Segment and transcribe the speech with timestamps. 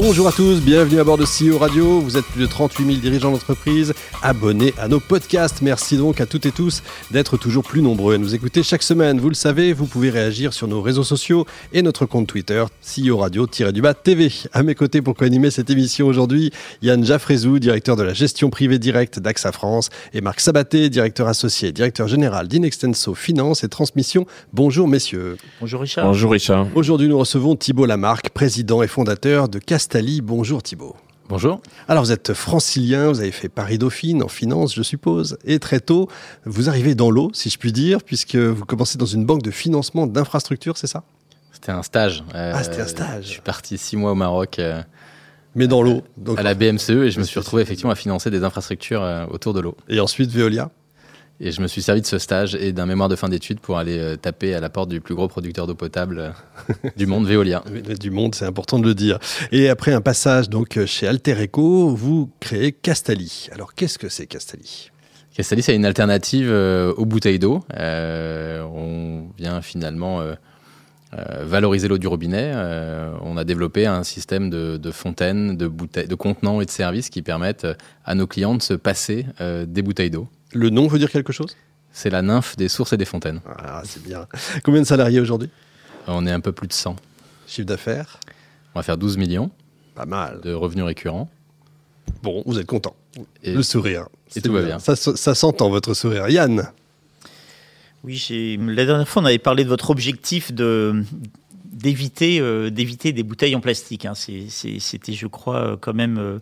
[0.00, 1.98] Bonjour à tous, bienvenue à bord de CEO Radio.
[1.98, 5.60] Vous êtes plus de 38 000 dirigeants d'entreprise abonnés à nos podcasts.
[5.60, 9.18] Merci donc à toutes et tous d'être toujours plus nombreux à nous écouter chaque semaine.
[9.18, 13.16] Vous le savez, vous pouvez réagir sur nos réseaux sociaux et notre compte Twitter, CEO
[13.16, 14.30] Radio-du-Bas TV.
[14.52, 18.78] À mes côtés pour co-animer cette émission aujourd'hui, Yann Jaffrezou, directeur de la gestion privée
[18.78, 24.26] directe d'AXA France, et Marc Sabaté, directeur associé, directeur général d'Inextenso Finance et Transmission.
[24.52, 25.38] Bonjour messieurs.
[25.60, 26.06] Bonjour Richard.
[26.06, 26.68] Bonjour Richard.
[26.76, 29.58] Aujourd'hui, nous recevons Thibault Lamarck, président et fondateur de
[30.22, 30.96] Bonjour Thibault.
[31.28, 31.60] Bonjour.
[31.88, 36.08] Alors vous êtes francilien, vous avez fait Paris-Dauphine en finance, je suppose, et très tôt,
[36.44, 39.50] vous arrivez dans l'eau, si je puis dire, puisque vous commencez dans une banque de
[39.50, 41.04] financement d'infrastructures, c'est ça?
[41.52, 42.22] C'était un stage.
[42.34, 43.24] ah, c'était un stage.
[43.24, 44.58] Je suis parti six mois au Maroc.
[44.58, 44.82] Euh,
[45.54, 46.02] Mais dans l'eau.
[46.36, 49.54] À la BMCE, et je me suis retrouvé effectivement à financer des infrastructures euh, autour
[49.54, 49.76] de l'eau.
[49.88, 50.70] Et ensuite Veolia?
[51.40, 53.78] Et je me suis servi de ce stage et d'un mémoire de fin d'études pour
[53.78, 57.26] aller euh, taper à la porte du plus gros producteur d'eau potable euh, du monde,
[57.26, 57.62] Veolia.
[58.00, 59.18] Du monde, c'est important de le dire.
[59.52, 63.48] Et après un passage donc chez Alter Eco, vous créez Castali.
[63.52, 64.90] Alors qu'est-ce que c'est Castali
[65.34, 67.60] Castali, c'est une alternative euh, aux bouteilles d'eau.
[67.78, 70.20] on vient finalement
[71.12, 72.52] valoriser l'eau du robinet.
[73.22, 77.22] on a développé un système de, fontaines, de, bouteilles, de contenants et de services qui
[77.22, 77.66] permettent
[78.04, 80.28] à nos clients de se passer des bouteilles d'eau.
[80.52, 81.56] Le nom veut dire quelque chose?
[81.92, 83.40] C'est la nymphe des sources et des fontaines.
[83.46, 84.26] Ah, c'est bien.
[84.64, 85.50] Combien de salariés aujourd'hui?
[86.06, 86.96] On est un peu plus de 100.
[87.46, 88.20] Chiffre d'affaires?
[88.74, 89.50] On va faire 12 millions.
[89.94, 90.40] Pas mal.
[90.42, 91.28] De revenus récurrents.
[92.22, 92.94] Bon, vous êtes content.
[93.42, 94.08] Et le sourire.
[94.36, 94.78] Et tout va bien.
[94.78, 96.28] Ça, ça s'entend, votre sourire.
[96.28, 96.70] Yann?
[98.04, 101.02] Oui, la dernière fois, on avait parlé de votre objectif de
[101.64, 104.04] d'éviter euh, des bouteilles en plastique.
[104.04, 104.14] Hein.
[104.14, 106.38] C'était, je crois, quand même euh,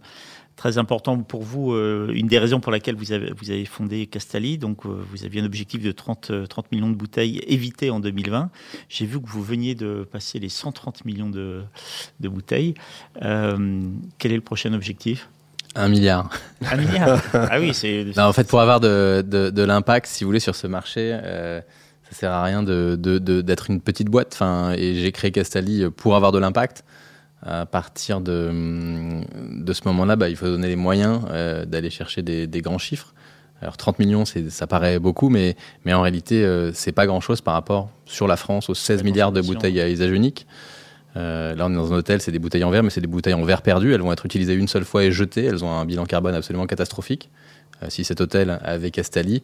[0.57, 4.07] très important pour vous, euh, une des raisons pour laquelle vous avez, vous avez fondé
[4.07, 4.59] Castali.
[4.59, 8.01] Donc, euh, vous aviez un objectif de 30, 30 euh, millions de bouteilles évitées en
[8.01, 8.51] 2020.
[8.89, 11.63] J'ai vu que vous veniez de passer les 130 millions de
[12.21, 12.75] bouteilles.
[13.21, 15.29] quel est le prochain objectif?
[15.77, 16.31] Un milliard.
[16.71, 18.19] Un milliard Ah oui, c'est.
[18.19, 21.61] en fait, pour avoir de, de, de l'impact, si vous voulez, sur ce marché, euh,
[22.11, 24.31] ça sert à rien d'être de, de, une petite boîte.
[24.33, 26.85] Enfin, et j'ai créé Castali pour avoir de l'impact
[27.43, 28.51] à partir de,
[29.51, 32.79] de ce moment-là, bah, il faut donner les moyens euh, d'aller chercher des, des, grands
[32.79, 33.15] chiffres.
[33.63, 37.55] Alors 30 millions, ça paraît beaucoup, mais, mais en réalité, euh, c'est pas grand-chose par
[37.55, 40.47] rapport sur la France aux 16 milliards de bouteilles à usage unique.
[41.17, 43.07] Euh, là, on est dans un hôtel, c'est des bouteilles en verre, mais c'est des
[43.07, 43.95] bouteilles en verre perdues.
[43.95, 45.45] Elles vont être utilisées une seule fois et jetées.
[45.45, 47.31] Elles ont un bilan carbone absolument catastrophique.
[47.83, 49.43] Euh, si cet hôtel avait Castali,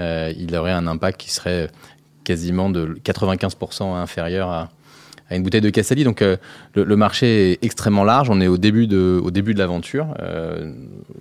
[0.00, 1.70] euh, il aurait un impact qui serait
[2.24, 4.70] quasiment de 95% inférieur à,
[5.30, 6.04] à une bouteille de Castali.
[6.04, 6.36] Donc euh,
[6.74, 8.30] le, marché est extrêmement large.
[8.30, 10.14] On est au début de, au début de l'aventure.
[10.20, 10.72] Euh,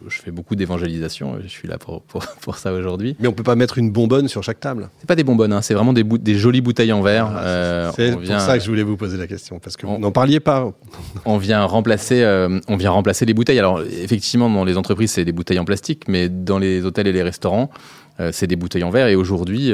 [0.07, 1.37] je fais beaucoup d'évangélisation.
[1.41, 3.15] Je suis là pour, pour, pour ça aujourd'hui.
[3.19, 4.89] Mais on peut pas mettre une bonbonne sur chaque table.
[4.99, 5.53] C'est pas des bonbonnes.
[5.53, 5.61] Hein.
[5.61, 7.27] C'est vraiment des, des jolies bouteilles en verre.
[7.29, 9.97] Ah, euh, c'est pour ça que je voulais vous poser la question parce que vous
[9.97, 10.71] n'en parliez pas.
[11.25, 12.25] on vient remplacer,
[12.67, 13.59] on vient remplacer les bouteilles.
[13.59, 17.11] Alors effectivement, dans les entreprises, c'est des bouteilles en plastique, mais dans les hôtels et
[17.11, 17.69] les restaurants,
[18.31, 19.07] c'est des bouteilles en verre.
[19.07, 19.73] Et aujourd'hui,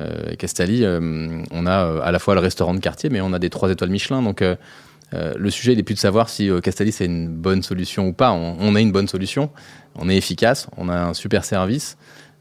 [0.00, 3.32] euh, Castali, euh, on a euh, à la fois le restaurant de quartier, mais on
[3.32, 4.22] a des trois étoiles Michelin.
[4.22, 4.42] Donc
[5.12, 8.32] le sujet n'est plus de savoir si Castali c'est une bonne solution ou pas.
[8.32, 9.50] On, on, a une bonne solution,
[9.96, 11.96] on est efficace, on a un super service.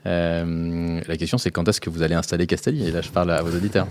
[0.05, 3.41] la question, c'est quand est-ce que vous allez installer Castali Et là, je parle à
[3.41, 3.87] vos auditeurs.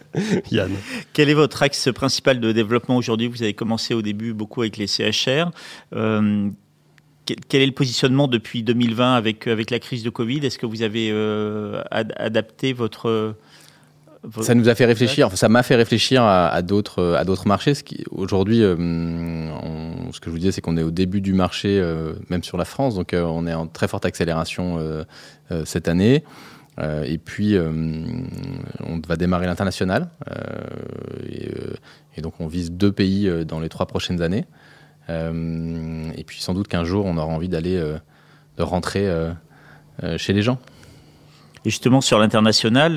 [0.50, 0.72] Yann.
[1.12, 3.28] Quel est votre axe principal de développement aujourd'hui?
[3.28, 5.50] Vous avez commencé au début beaucoup avec les CHR
[7.24, 10.44] quel est le positionnement depuis 2020 avec, avec la crise de Covid?
[10.44, 13.34] Est-ce que vous avez euh, adapté votre,
[14.40, 17.72] Ça nous a fait réfléchir, ça m'a fait réfléchir à, d'autres, à d'autres marchés.
[18.10, 18.76] Aujourd'hui, euh,
[20.12, 22.58] ce que je vous disais, c'est qu'on est au début du marché, euh, même sur
[22.58, 24.78] la France, donc on est en très forte accélération
[25.64, 26.24] cette année.
[26.80, 30.10] et puis, on va démarrer l'international.
[31.30, 31.48] Et,
[32.16, 34.44] et, donc, on vise deux pays dans les trois prochaines années.
[35.10, 37.98] Euh, et puis sans doute qu'un jour, on aura envie d'aller, euh,
[38.56, 39.32] de rentrer euh,
[40.16, 40.58] chez les gens.
[41.64, 42.94] Et justement, sur l'international,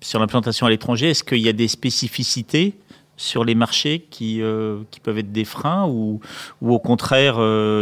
[0.00, 2.74] sur l'implantation à l'étranger, est-ce qu'il y a des spécificités
[3.18, 4.42] sur les marchés qui,
[4.90, 6.20] qui peuvent être des freins ou,
[6.60, 7.36] ou au contraire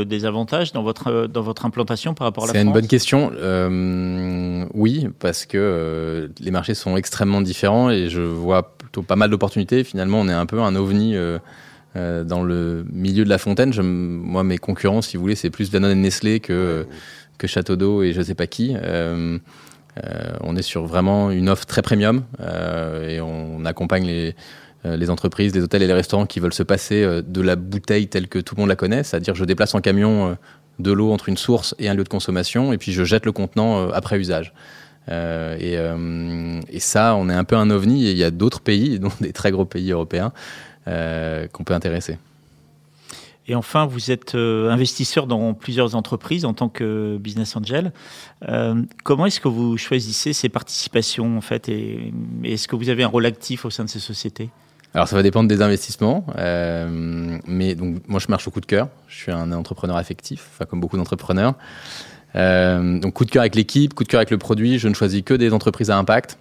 [0.05, 2.87] des avantages dans votre, dans votre implantation par rapport à la France C'est une bonne
[2.87, 3.33] question.
[4.75, 9.83] oui, parce que les marchés sont extrêmement différents et je vois plutôt pas mal d'opportunités.
[9.83, 11.17] Finalement, on est un peu un ovni
[11.97, 15.51] euh, dans le milieu de la fontaine, je, moi, mes concurrents, si vous voulez, c'est
[15.51, 16.87] plus Danone et Nestlé que,
[17.39, 18.75] que Château d'eau et je sais pas qui.
[18.75, 19.39] Euh,
[20.05, 24.35] euh, on est sur vraiment une offre très premium et on accompagne les,
[24.85, 28.27] les entreprises, les hôtels et les restaurants qui veulent se passer de la bouteille telle
[28.27, 30.37] que tout le monde la connaît, c'est-à-dire je déplace en camion
[30.81, 33.31] de l'eau entre une source et un lieu de consommation, et puis je jette le
[33.31, 34.53] contenant après usage.
[35.09, 38.99] Et, et, ça, on est un peu un ovni, et il y a d'autres pays,
[38.99, 40.33] dont des très gros pays européens,
[40.87, 42.19] qu'on peut intéresser.
[43.47, 47.93] Et enfin, vous êtes euh, investisseur dans plusieurs entreprises en tant que business angel.
[48.49, 52.13] Euh, comment est-ce que vous choisissez ces participations en fait et,
[52.45, 54.49] est-ce que vous avez un rôle actif au sein de ces sociétés?
[54.95, 58.67] Alors ça va dépendre des investissements, euh, mais donc moi je marche au coup de
[58.67, 58.89] cœur.
[59.09, 61.55] Je suis un entrepreneur affectif, enfin comme beaucoup d'entrepreneurs.
[62.35, 64.79] donc coup de cœur avec l'équipe, coup de cœur avec le produit.
[64.79, 66.39] Je ne choisis que des entreprises à impact.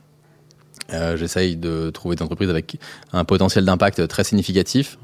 [1.16, 2.78] J'essaye de trouver des entreprises avec
[3.12, 4.98] un potentiel d'impact très significatif.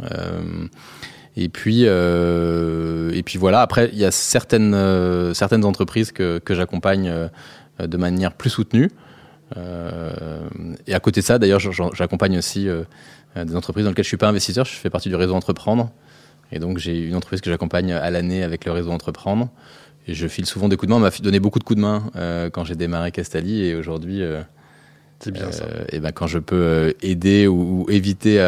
[1.40, 3.62] Et puis, euh, et puis voilà.
[3.62, 7.28] Après, il y a certaines, euh, certaines entreprises que, que j'accompagne euh,
[7.88, 8.92] de manière plus soutenue.
[9.56, 11.60] et à côté de ça, d'ailleurs,
[11.94, 12.68] j'accompagne aussi
[13.36, 14.66] des entreprises dans lesquelles je suis pas investisseur.
[14.66, 15.90] Je fais partie du réseau Entreprendre.
[16.52, 19.50] Et donc, j'ai une entreprise que j'accompagne à l'année avec le réseau Entreprendre.
[20.08, 20.98] Et je file souvent des coups de main.
[20.98, 22.12] On m'a donné beaucoup de coups de main
[22.52, 23.64] quand j'ai démarré Castali.
[23.64, 24.22] Et aujourd'hui,
[25.22, 25.66] c'est bien ça.
[25.66, 28.40] Euh, et ben quand je peux euh, aider ou, éviter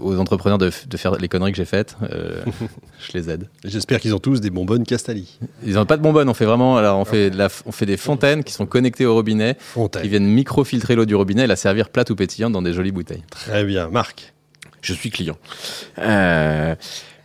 [0.00, 2.42] aux entrepreneurs de, faire les conneries que j'ai faites, euh,
[3.00, 3.48] je les aide.
[3.64, 5.38] J'espère qu'ils ont tous des bonbonnes Castali.
[5.64, 6.28] Ils n'ont pas de bonbonnes.
[6.28, 7.30] On fait vraiment, alors on fait,
[7.64, 9.56] on fait des fontaines qui sont connectées au robinet,
[10.02, 12.92] qui viennent microfiltrer l'eau du robinet et la servir plate ou pétillante dans des jolies
[12.92, 13.22] bouteilles.
[13.30, 14.34] Très bien, Marc.
[14.82, 15.36] Je suis client.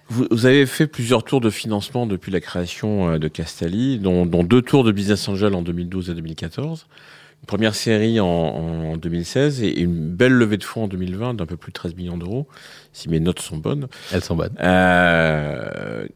[0.09, 4.61] vous, avez fait plusieurs tours de financement depuis la création de Castali, dont, dont deux
[4.61, 6.85] tours de business angel en 2012 et 2014
[7.47, 11.71] première série en, 2016 et une belle levée de fonds en 2020 d'un peu plus
[11.71, 12.47] de 13 millions d'euros,
[12.93, 13.87] si mes notes sont bonnes.
[14.11, 14.55] Elles sont bonnes.
[14.61, 16.07] Euh,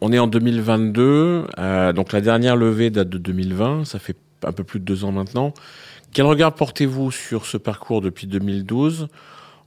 [0.00, 4.52] on est en 2022, euh, donc la dernière levée date de 2020, ça fait un
[4.52, 5.52] peu plus de deux ans maintenant.
[6.12, 9.08] Quel regard portez-vous sur ce parcours depuis 2012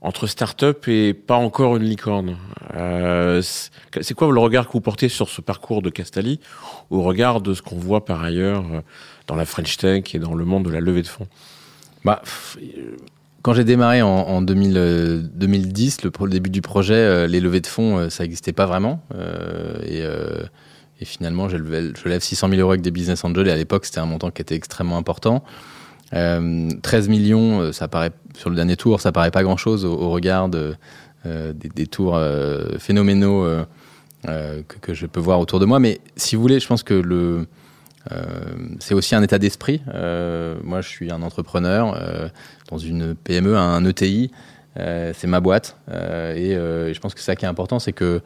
[0.02, 2.36] entre start-up et pas encore une licorne
[2.74, 6.40] euh, C'est quoi le regard que vous portez sur ce parcours de Castali
[6.90, 8.64] au regard de ce qu'on voit par ailleurs
[9.26, 11.28] dans la French Tech et dans le monde de la levée de fonds?
[12.04, 12.22] Bah,
[13.42, 17.98] Quand j'ai démarré en, 2010, euh, le, début du projet, euh, les levées de fonds,
[17.98, 19.02] euh, ça n'existait pas vraiment.
[19.84, 20.04] et,
[21.04, 23.48] finalement, je lève, je lève 600 000 euros avec des business angels.
[23.48, 25.42] Et à l'époque, c'était un montant qui était extrêmement important.
[26.12, 30.74] 13 millions, ça paraît sur le dernier tour, ça paraît pas grand-chose au, regard de,
[31.24, 32.20] des, tours
[32.78, 33.46] phénoménaux
[34.24, 35.78] que, je peux voir autour de moi.
[35.78, 37.46] Mais si vous voulez, je pense que
[38.10, 38.24] euh,
[38.80, 39.82] c'est aussi un état d'esprit.
[39.94, 42.28] Euh, moi, je suis un entrepreneur euh,
[42.70, 44.30] dans une PME, un ETI.
[44.76, 45.76] c'est ma boîte.
[45.88, 48.20] et je pense que ça qui est important, c'est que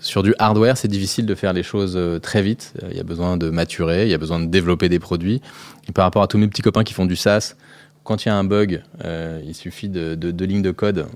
[0.00, 2.74] sur du hardware, c'est difficile de faire les choses très vite.
[2.90, 5.40] Il y a besoin de maturer, il y a besoin de développer des produits.
[5.88, 7.54] Et par rapport à tous mes petits copains qui font du SaaS,
[8.02, 11.06] quand il y a un bug, il suffit de deux lignes de code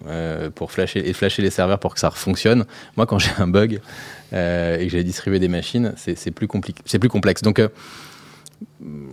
[0.54, 2.64] pour flasher et flasher les serveurs pour que ça fonctionne.
[2.96, 3.80] Moi, quand j'ai un bug,
[4.34, 7.42] euh, et que j'allais distribuer des machines, c'est plus, plus complexe.
[7.42, 7.68] Donc, euh,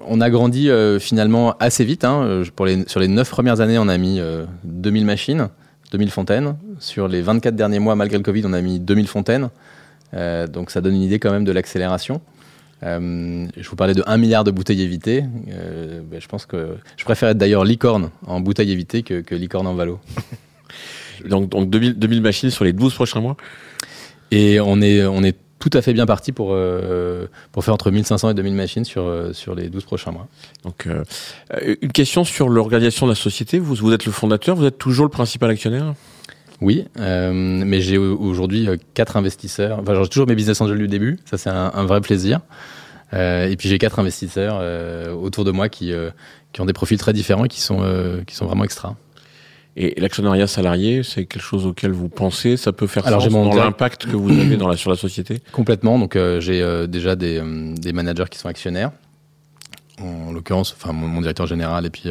[0.06, 2.04] on a grandi euh, finalement assez vite.
[2.04, 2.44] Hein.
[2.56, 4.19] Pour les, sur les 9 premières années, on a mis
[4.63, 5.50] 2000 machines,
[5.95, 6.56] 2000 fontaines.
[6.80, 9.50] Sur les 24 derniers mois, malgré le Covid, on a mis 2000 fontaines.
[10.13, 12.21] donc ça donne une idée quand même de l'accélération.
[12.81, 15.24] je vous parlais de 1 milliard de bouteilles évitées.
[15.24, 19.68] Ben, je pense que je préfère être d'ailleurs licorne en bouteilles évitées que, que licorne
[19.68, 20.00] en valo.
[21.30, 23.38] donc, donc 2000, 2000 machines sur les 12 prochains mois?
[24.31, 27.89] Et on est, on est tout à fait bien parti pour, euh, pour faire entre
[27.89, 30.27] 1500 et 2000 machines sur, euh, sur les 12 prochains mois.
[30.63, 31.03] Donc, euh,
[31.81, 33.57] une question sur l'organisation de la société.
[33.57, 35.95] Vous, vous êtes le fondateur, vous êtes toujours le principal actionnaire?
[36.62, 39.79] Oui, mais j'ai aujourd'hui quatre investisseurs.
[39.79, 41.17] Enfin, j'ai toujours mes business angels du début.
[41.25, 42.39] Ça, c'est un, vrai plaisir.
[43.12, 44.62] et puis j'ai quatre investisseurs
[45.22, 45.91] autour de moi qui,
[46.53, 47.84] qui ont des profils très différents et qui sont,
[48.25, 48.95] qui sont vraiment extra.
[49.77, 52.55] Et l'actionnariat salarié, c'est quelque chose auquel vous pensez?
[52.55, 55.41] Ça peut faire Alors, sens dans l'impact que vous avez dans la, sur la société?
[55.51, 56.00] Complètement.
[56.00, 58.91] Donc, euh, j'ai euh, déjà des, euh, des, managers qui sont actionnaires.
[60.00, 62.10] En l'occurrence, enfin, mon, directeur général et puis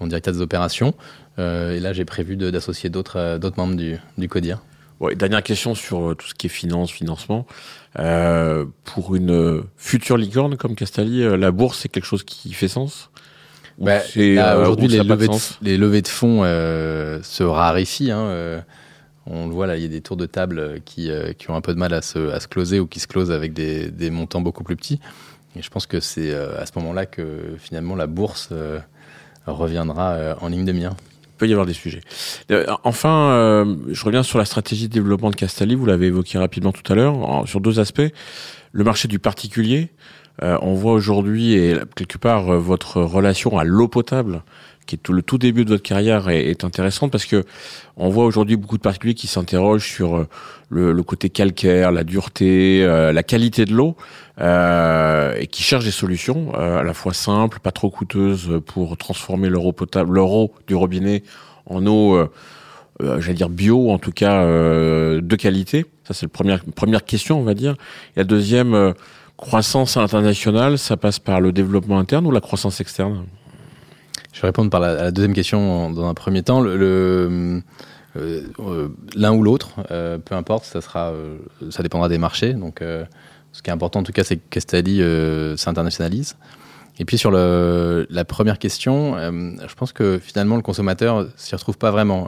[0.00, 0.94] mon directeur des opérations.
[1.38, 4.58] et là, j'ai prévu d'associer d'autres d'autres membres du, du CODIR.
[5.00, 7.46] Ouais, dernière question sur tout ce qui est finance, financement.
[7.94, 13.10] pour une future licorne comme Castali, la bourse, c'est quelque chose qui fait sens?
[13.78, 15.02] Bah, euh, Aujourd'hui, les,
[15.62, 18.10] les, levées de fonds euh, se raréfient.
[18.10, 18.60] Hein, euh,
[19.26, 21.60] on le voit là, il y a des tours de table qui, qui ont un
[21.60, 24.10] peu de mal à se, à se closer ou qui se closent avec des, des
[24.10, 25.00] montants beaucoup plus petits.
[25.56, 28.50] Et je pense que c'est à ce moment-là que finalement la bourse
[29.46, 30.92] reviendra en ligne de mire.
[31.22, 32.02] Il peut y avoir des sujets.
[32.82, 35.74] Enfin, je reviens sur la stratégie de développement de Castali.
[35.74, 38.02] Vous l'avez évoqué rapidement tout à l'heure, sur deux aspects.
[38.72, 39.90] Le marché du particulier,
[40.42, 44.42] on voit aujourd'hui et quelque part votre relation à l'eau potable
[44.86, 47.44] qui est tout, le tout début de votre carrière est, intéressante parce que
[47.96, 50.28] on voit aujourd'hui beaucoup de particuliers qui s'interrogent sur euh,
[50.68, 53.96] le, le, côté calcaire, la dureté, euh, la qualité de l'eau
[54.40, 58.96] euh, et qui cherchent des solutions euh, à la fois simples, pas trop coûteuses pour
[58.96, 61.22] transformer leur eau potable, leur eau du robinet
[61.66, 62.22] en eau,
[63.00, 65.86] j'allais dire bio, en tout cas de qualité.
[66.06, 67.72] Ça c'est la première première question, on va dire.
[68.16, 68.92] Et la deuxième
[69.36, 73.24] croissance internationale, ça passe par le développement interne ou la croissance externe?
[74.32, 76.64] Je vais répondre par la, deuxième question dans un premier temps.
[76.64, 77.60] Euh,
[78.16, 82.52] euh, l'un ou l'autre, euh, peu importe, ça dépendra des marchés.
[82.52, 85.02] Donc, ce qui est important en tout cas, c'est que Castelli
[85.56, 86.36] s'internationalise.
[86.98, 91.92] Et puis sur la première question, je pense que finalement le consommateur s'y retrouve pas
[91.92, 92.26] vraiment.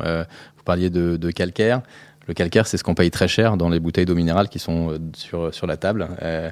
[0.57, 1.83] vous parliez de calcaire.
[2.29, 4.91] Le calcaire, c'est ce qu'on paye très cher dans les bouteilles d'eau minérale qui sont
[4.91, 6.09] euh, sur, sur la table.
[6.23, 6.51] Euh,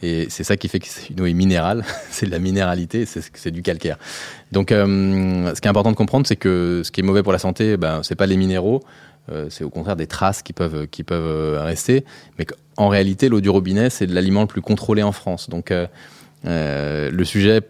[0.00, 1.84] et c'est ça qui fait que une eau est minérale.
[2.10, 3.98] c'est de la minéralité, c'est du calcaire.
[4.52, 7.32] Donc, euh, ce qui est important de comprendre, c'est que ce qui est mauvais pour
[7.32, 8.82] la santé, ben, c'est pas les minéraux.
[9.48, 12.04] C'est au contraire des traces qui peuvent, qui peuvent rester.
[12.38, 15.50] Mais en réalité, l'eau du robinet, c'est l'aliment le plus contrôlé en France.
[15.50, 15.74] Donc,
[16.44, 17.60] le sujet,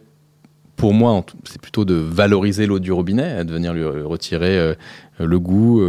[0.77, 4.75] pour moi, c'est plutôt de valoriser l'eau du robinet, de venir lui retirer
[5.19, 5.81] le goût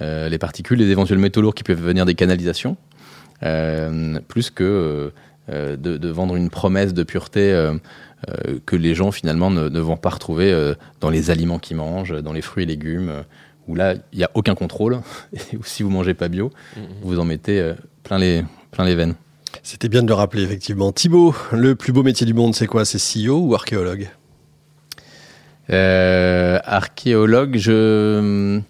[0.00, 2.76] les particules, les éventuels métaux lourds qui peuvent venir des canalisations,
[3.42, 5.12] euh, plus que
[5.48, 7.70] euh, de, de, vendre une promesse de pureté
[8.64, 12.32] que les gens finalement ne, ne vont pas retrouver dans les aliments qu'ils mangent, dans
[12.32, 13.24] les fruits et légumes,
[13.68, 15.00] où là, il n'y a aucun contrôle.
[15.32, 16.80] Et si vous mangez pas bio, mmh.
[17.02, 17.72] vous en mettez
[18.02, 19.14] plein les, plein les veines.
[19.62, 20.92] C'était bien de le rappeler, effectivement.
[20.92, 22.84] Thibaut, le plus beau métier du monde, c'est quoi?
[22.84, 24.08] C'est CEO ou archéologue?
[25.70, 28.60] Euh, Archéologue, je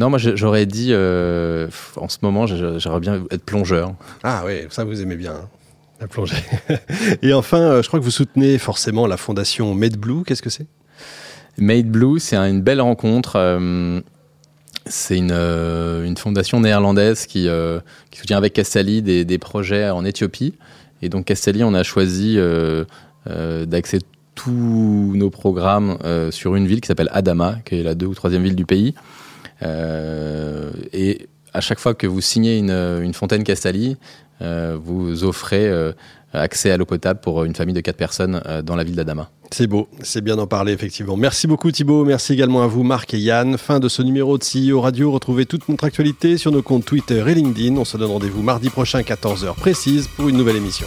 [0.00, 3.92] non, moi j'aurais dit, euh, en ce moment, j'aimerais bien être plongeur.
[4.22, 5.48] Ah oui, ça vous aimez bien, hein,
[6.00, 6.42] la plongée.
[7.22, 10.22] Et enfin, euh, je crois que vous soutenez forcément la fondation Made Blue.
[10.24, 10.64] Qu'est-ce que c'est?
[11.58, 13.36] Made Blue, c'est une belle rencontre.
[13.36, 14.00] Euh,
[14.86, 17.46] c'est une, une, fondation néerlandaise qui,
[18.10, 20.54] qui soutient avec Castelli des, des, projets en Éthiopie.
[21.02, 22.38] Et donc Castelli, on a choisi
[23.26, 23.98] d'axer
[24.34, 25.98] tous nos programmes
[26.30, 28.94] sur une ville qui s'appelle Adama, qui est la deux ou troisième ville du pays.
[29.62, 33.96] Euh, et à chaque fois que vous signez une, une fontaine Castali,
[34.42, 35.92] euh, vous offrez euh,
[36.32, 39.30] accès à l'eau potable pour une famille de quatre personnes dans la ville d'Adama.
[39.50, 41.16] C'est beau, c'est bien d'en parler effectivement.
[41.16, 43.58] Merci beaucoup Thibaut, merci également à vous Marc et Yann.
[43.58, 45.10] Fin de ce numéro de CEO Radio.
[45.10, 47.76] Retrouvez toute notre actualité sur nos comptes Twitter et LinkedIn.
[47.76, 50.86] On se donne rendez-vous mardi prochain 14h précise pour une nouvelle émission.